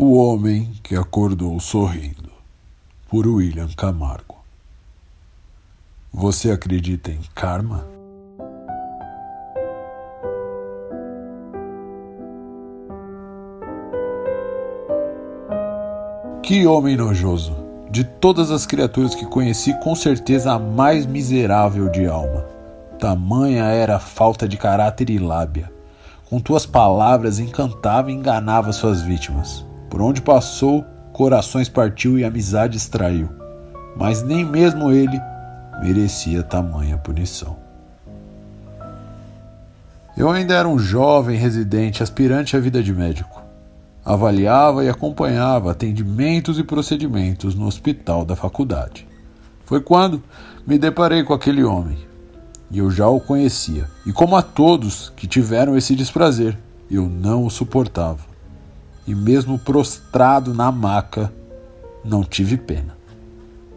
[0.00, 2.30] O Homem que Acordou Sorrindo,
[3.10, 4.36] por William Camargo.
[6.12, 7.84] Você acredita em karma?
[16.44, 17.56] Que homem nojoso!
[17.90, 22.46] De todas as criaturas que conheci, com certeza a mais miserável de alma.
[23.00, 25.72] Tamanha era a falta de caráter e lábia.
[26.30, 32.76] Com tuas palavras encantava e enganava suas vítimas por onde passou, corações partiu e amizade
[32.76, 33.28] extraiu.
[33.96, 35.20] Mas nem mesmo ele
[35.82, 37.56] merecia tamanha punição.
[40.16, 43.42] Eu ainda era um jovem residente aspirante à vida de médico.
[44.04, 49.06] Avaliava e acompanhava atendimentos e procedimentos no hospital da faculdade.
[49.64, 50.22] Foi quando
[50.66, 51.98] me deparei com aquele homem.
[52.70, 53.88] E eu já o conhecia.
[54.04, 56.56] E como a todos que tiveram esse desprazer,
[56.90, 58.27] eu não o suportava
[59.08, 61.32] e, mesmo prostrado na maca,
[62.04, 62.94] não tive pena.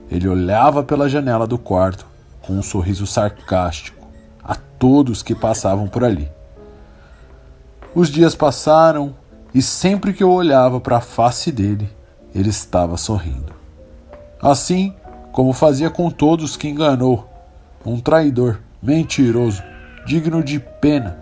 [0.09, 2.05] Ele olhava pela janela do quarto
[2.41, 4.05] com um sorriso sarcástico
[4.43, 6.29] a todos que passavam por ali.
[7.95, 9.15] Os dias passaram
[9.53, 11.89] e sempre que eu olhava para a face dele,
[12.35, 13.53] ele estava sorrindo.
[14.41, 14.93] Assim
[15.31, 17.25] como fazia com todos que enganou,
[17.85, 19.63] um traidor, mentiroso,
[20.05, 21.17] digno de pena,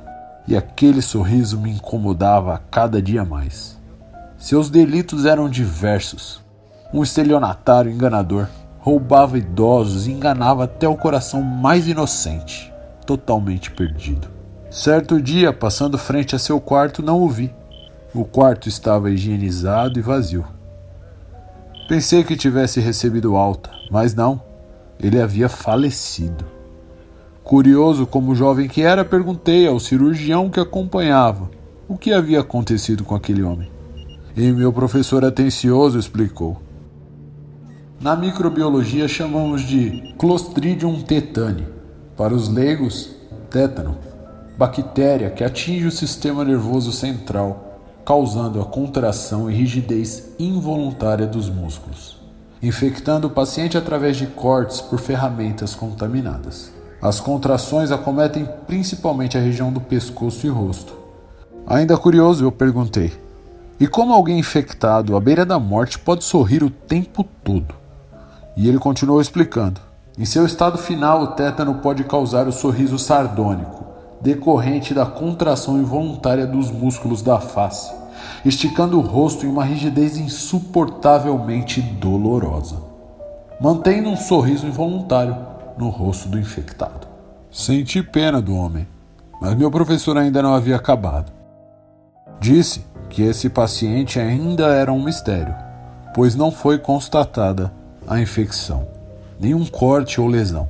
[0.47, 3.78] e aquele sorriso me incomodava a cada dia mais.
[4.39, 6.41] Seus delitos eram diversos.
[6.93, 8.47] Um estelionatário enganador
[8.79, 12.73] roubava idosos e enganava até o coração mais inocente,
[13.05, 14.29] totalmente perdido.
[14.71, 17.53] Certo dia, passando frente a seu quarto, não o vi.
[18.15, 20.47] O quarto estava higienizado e vazio.
[21.89, 24.41] Pensei que tivesse recebido alta, mas não.
[24.97, 26.45] Ele havia falecido.
[27.43, 31.51] Curioso como jovem que era, perguntei ao cirurgião que acompanhava
[31.89, 33.78] o que havia acontecido com aquele homem.
[34.35, 36.61] E meu professor atencioso explicou.
[37.99, 41.67] Na microbiologia chamamos de Clostridium tetani.
[42.15, 43.11] Para os leigos,
[43.49, 43.97] tétano,
[44.57, 52.17] bactéria que atinge o sistema nervoso central, causando a contração e rigidez involuntária dos músculos,
[52.61, 56.71] infectando o paciente através de cortes por ferramentas contaminadas.
[57.01, 60.93] As contrações acometem principalmente a região do pescoço e rosto.
[61.65, 63.13] Ainda curioso, eu perguntei:
[63.79, 67.73] e como alguém infectado à beira da morte pode sorrir o tempo todo?
[68.57, 69.79] E ele continuou explicando.
[70.17, 73.85] Em seu estado final, o tétano pode causar o sorriso sardônico,
[74.21, 77.93] decorrente da contração involuntária dos músculos da face,
[78.43, 82.83] esticando o rosto em uma rigidez insuportavelmente dolorosa,
[83.61, 85.37] mantendo um sorriso involuntário
[85.77, 87.07] no rosto do infectado.
[87.49, 88.85] Senti pena do homem,
[89.41, 91.31] mas meu professor ainda não havia acabado.
[92.41, 95.55] Disse que esse paciente ainda era um mistério,
[96.13, 97.73] pois não foi constatada
[98.07, 98.87] a infecção,
[99.39, 100.69] nenhum corte ou lesão.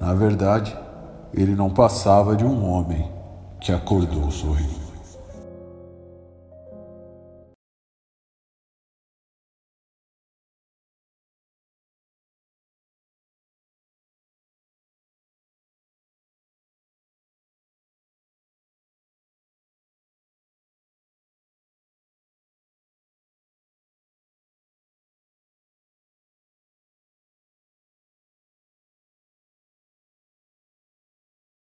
[0.00, 0.76] Na verdade,
[1.32, 3.10] ele não passava de um homem
[3.60, 4.87] que acordou sorrindo.